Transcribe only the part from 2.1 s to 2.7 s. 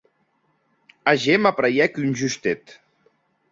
justet.